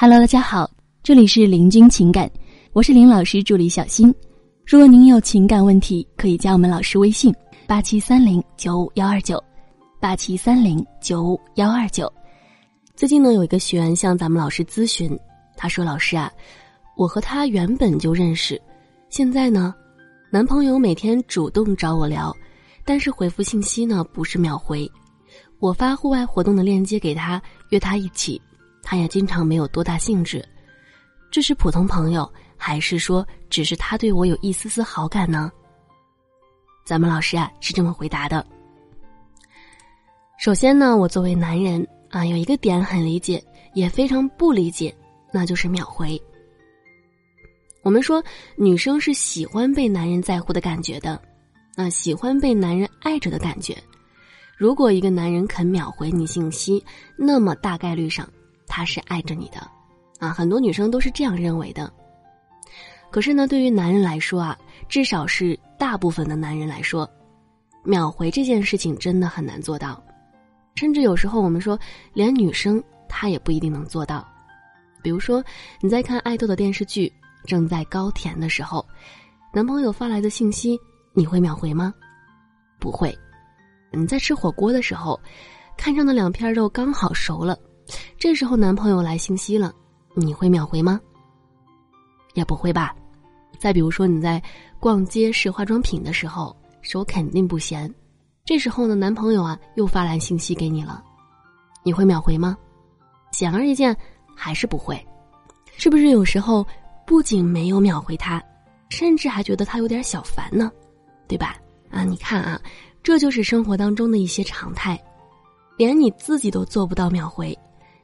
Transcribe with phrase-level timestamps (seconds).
[0.00, 0.70] Hello，大家好，
[1.02, 2.30] 这里是林君情感，
[2.72, 4.14] 我是林老师助理小新。
[4.64, 7.34] 如果您有情感问题，可以加我们老师微信：
[7.66, 9.42] 八七三零九五幺二九，
[9.98, 12.08] 八七三零九五幺二九。
[12.94, 15.18] 最近呢，有一个学员向咱们老师咨询，
[15.56, 16.30] 他说：“老师啊，
[16.96, 18.62] 我和他原本就认识，
[19.10, 19.74] 现在呢，
[20.30, 22.32] 男朋友每天主动找我聊，
[22.84, 24.88] 但是回复信息呢不是秒回。
[25.58, 28.40] 我发户外活动的链接给他，约他一起。”
[28.90, 30.42] 他也经常没有多大兴致，
[31.30, 35.52] 这是普通朋友，还是说只是他对我有一丝丝好感呢？
[36.86, 38.46] 咱们老师啊是这么回答的。
[40.38, 44.96] 首先呢，我作为男人啊，有一个点很理解，也非常不理解，
[45.30, 46.18] 那就是秒回。
[47.82, 48.24] 我们说
[48.56, 51.20] 女生是喜欢被男人在乎的感觉的，
[51.76, 53.76] 啊，喜欢被男人爱着的感觉。
[54.56, 56.82] 如果一个男人肯秒回你信息，
[57.18, 58.26] 那么大概率上。
[58.68, 59.68] 他是爱着你的，
[60.18, 61.92] 啊，很多女生都是这样认为的。
[63.10, 67.08] 可是呢，对于男人来说啊，至少是大部分的男人来说，
[67.82, 70.02] 秒回这件事情真的很难做到，
[70.74, 71.78] 甚至有时候我们说，
[72.12, 74.26] 连女生她也不一定能做到。
[75.02, 75.42] 比如说，
[75.80, 77.10] 你在看爱豆的电视剧，
[77.46, 78.84] 正在高甜的时候，
[79.54, 80.78] 男朋友发来的信息，
[81.14, 81.94] 你会秒回吗？
[82.78, 83.16] 不会。
[83.90, 85.18] 你在吃火锅的时候，
[85.78, 87.58] 看上的两片肉刚好熟了。
[88.18, 89.72] 这时候男朋友来信息了，
[90.14, 91.00] 你会秒回吗？
[92.34, 92.92] 也不会吧。
[93.60, 94.42] 再比如说你在
[94.80, 97.92] 逛街试化妆品的时候，手肯定不闲。
[98.44, 101.00] 这时候呢，男朋友啊又发来信息给你了，
[101.84, 102.58] 你会秒回吗？
[103.30, 103.96] 显而易见，
[104.34, 105.00] 还是不会。
[105.76, 106.66] 是不是有时候
[107.06, 108.42] 不仅没有秒回他，
[108.88, 110.72] 甚至还觉得他有点小烦呢？
[111.28, 111.56] 对吧？
[111.88, 112.60] 啊，你看啊，
[113.00, 115.00] 这就是生活当中的一些常态，
[115.76, 117.56] 连你自己都做不到秒回。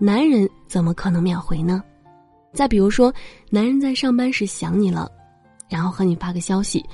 [0.00, 1.82] 男人怎么可能秒回呢？
[2.52, 3.12] 再比如说，
[3.50, 5.10] 男人在上班时想你了，
[5.68, 6.84] 然后和你发个消息，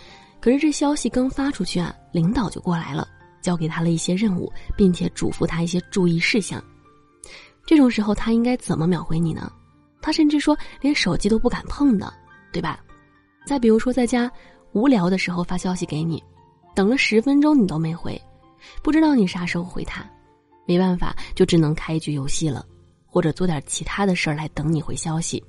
[0.41, 3.07] 可是这消息刚发出去啊，领导就过来了，
[3.43, 6.63] 交给他了一些任务，并且嘱咐他一些注意事项。
[7.67, 9.53] 这种时候他应该怎么秒回你呢？
[10.01, 12.13] 他甚至说连手机都不敢碰的，
[12.53, 12.81] 对吧？
[13.47, 14.31] 再比如说，在家
[14.73, 16.23] 无聊的时候发消息给你，
[16.75, 18.19] 等了十分钟你都没回，
[18.83, 20.05] 不知道你啥时候回他，
[20.67, 22.65] 没办法，就只能开一局游戏了。
[23.15, 25.41] 或者做点其他的事儿来等你回消息，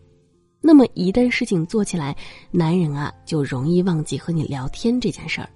[0.61, 2.15] 那么一旦事情做起来，
[2.51, 5.49] 男人啊就容易忘记和你聊天这件事儿，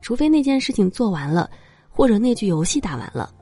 [0.00, 1.50] 除非那件事情做完了，
[1.88, 3.34] 或者那局游戏打完了。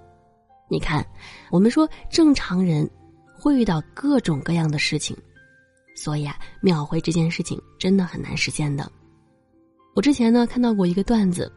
[0.71, 1.07] 你看，
[1.51, 2.89] 我们说正常人
[3.39, 5.15] 会遇到各种各样的事情，
[5.95, 8.91] 所以啊，秒回这件事情真的很难实现的。
[9.95, 11.53] 我之前呢看到过一个段子，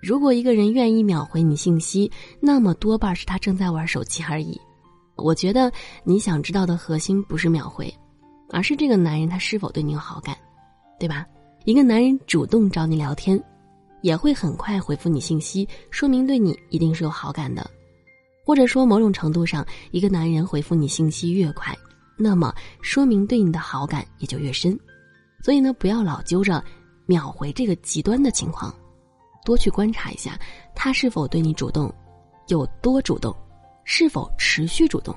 [0.00, 4.58] 如果一个人愿意秒回你信息，那么多半是他正在玩手机而已。
[5.20, 5.70] 我觉得
[6.04, 7.92] 你想知道的核心不是秒回，
[8.50, 10.36] 而是这个男人他是否对你有好感，
[10.98, 11.26] 对吧？
[11.64, 13.42] 一个男人主动找你聊天，
[14.02, 17.70] 也会很快回复你信息，说明对你一定是有好感的。
[18.46, 21.76] 或者说某种程度上，一个男人回复你信息越快，
[22.16, 24.76] 那么说明对你的好感也就越深。
[25.44, 26.64] 所以呢，不要老揪着
[27.06, 28.74] 秒回这个极端的情况，
[29.44, 30.38] 多去观察一下
[30.74, 31.92] 他是否对你主动，
[32.48, 33.34] 有多主动。
[33.84, 35.14] 是否持续主动？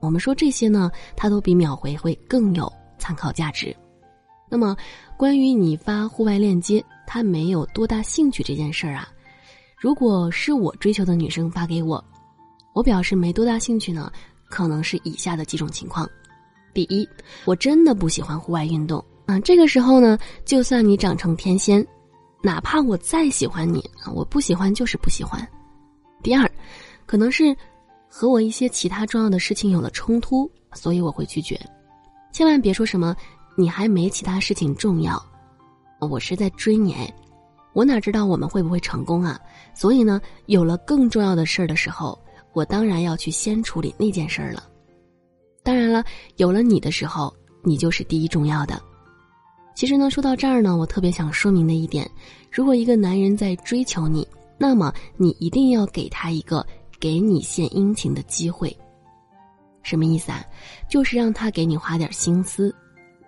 [0.00, 3.74] 我们说这些呢，它都比秒回会更有参考价值。
[4.48, 4.76] 那么，
[5.16, 9.08] 关于你发户外链接，他没有多大兴趣这件事儿啊，
[9.76, 12.02] 如果是我追求的女生发给我，
[12.72, 14.10] 我表示没多大兴趣呢，
[14.48, 16.08] 可能是以下的几种情况：
[16.72, 17.06] 第一，
[17.44, 20.16] 我真的不喜欢户外运动啊，这个时候呢，
[20.46, 21.86] 就算你长成天仙，
[22.40, 25.46] 哪怕我再喜欢你啊，我不喜欢就是不喜欢。
[26.22, 26.50] 第二，
[27.04, 27.54] 可能是。
[28.08, 31.60] 和我一些其他重要的事情有了冲突，所以我会拒绝。
[32.32, 33.14] 千万别说什么
[33.56, 35.22] 你还没其他事情重要，
[36.00, 36.94] 我是在追你，
[37.72, 39.38] 我哪知道我们会不会成功啊？
[39.74, 42.18] 所以呢，有了更重要的事儿的时候，
[42.52, 44.64] 我当然要去先处理那件事儿了。
[45.62, 46.04] 当然了，
[46.36, 47.32] 有了你的时候，
[47.62, 48.80] 你就是第一重要的。
[49.74, 52.10] 其实呢，说到这儿呢，我特别想说明的一点：
[52.50, 56.66] 如果一个男人在追求你，那么你一定要给他一个。
[57.00, 58.76] 给你献殷勤的机会，
[59.82, 60.44] 什么意思啊？
[60.88, 62.74] 就是让他给你花点心思，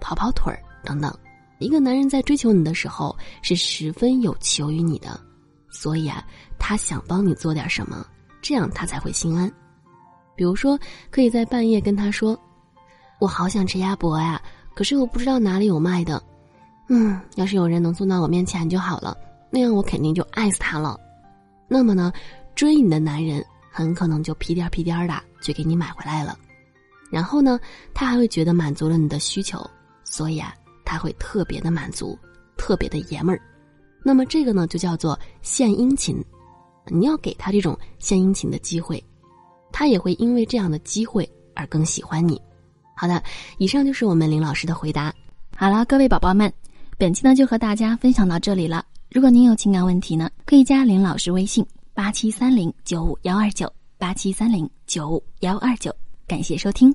[0.00, 1.16] 跑跑腿儿等等。
[1.58, 5.20] 一个男人在追求你的时候是十分有求于你的，
[5.70, 6.24] 所以啊，
[6.58, 8.04] 他想帮你做点什么，
[8.40, 9.50] 这样他才会心安。
[10.34, 10.78] 比如说，
[11.10, 12.38] 可以在半夜跟他说
[13.20, 14.40] ：“我好想吃鸭脖呀，
[14.74, 16.22] 可是我不知道哪里有卖的。
[16.88, 19.14] 嗯，要是有人能送到我面前就好了，
[19.50, 20.98] 那样我肯定就爱死他了。”
[21.68, 22.10] 那么呢，
[22.54, 23.44] 追你的男人。
[23.70, 26.36] 很可能就屁颠屁颠的就给你买回来了。
[27.10, 27.58] 然后呢，
[27.94, 29.64] 他还会觉得满足了你的需求，
[30.04, 32.18] 所以啊，他会特别的满足，
[32.56, 33.40] 特别的爷们儿。
[34.04, 36.22] 那么这个呢，就叫做献殷勤。
[36.86, 39.02] 你要给他这种献殷勤的机会，
[39.72, 42.40] 他也会因为这样的机会而更喜欢你。
[42.96, 43.22] 好的，
[43.58, 45.12] 以上就是我们林老师的回答。
[45.56, 46.52] 好了，各位宝宝们，
[46.96, 48.84] 本期呢就和大家分享到这里了。
[49.10, 51.66] 如果您有情感问题呢，可以加林老师微信
[52.00, 55.94] 八七三零九五幺二九八七三零九五幺二九。
[56.26, 56.90] 感谢收听。